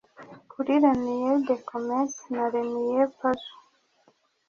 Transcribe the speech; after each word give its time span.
kuri 0.51 0.71
Renier 0.83 1.35
de 1.47 1.55
Comète 1.67 2.19
na 2.35 2.43
Renier 2.53 3.07
Pazzo 3.19 3.53